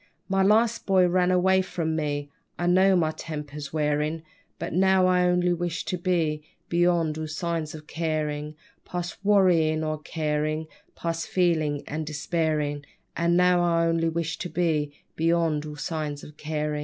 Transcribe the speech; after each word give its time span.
My 0.27 0.41
last 0.41 0.87
boy 0.87 1.07
ran 1.07 1.29
away 1.29 1.61
from 1.61 1.95
me, 1.95 2.31
I 2.57 2.65
know 2.65 2.95
my 2.95 3.11
temper's 3.11 3.71
wearin', 3.71 4.23
But 4.57 4.73
now 4.73 5.05
I 5.05 5.27
only 5.27 5.53
wish 5.53 5.85
to 5.85 5.95
be 5.95 6.41
Beyond 6.69 7.19
all 7.19 7.27
signs 7.27 7.75
of 7.75 7.85
carin'. 7.85 8.55
_Past 8.83 9.17
wearyin' 9.23 9.83
or 9.87 9.99
carin', 9.99 10.65
Past 10.95 11.27
feelin' 11.27 11.83
and 11.85 12.07
despairin'; 12.07 12.83
And 13.15 13.37
now 13.37 13.61
I 13.63 13.85
only 13.85 14.09
wish 14.09 14.39
to 14.39 14.49
be 14.49 14.91
Beyond 15.15 15.67
all 15.67 15.75
signs 15.75 16.23
of 16.23 16.35
carin'. 16.35 16.79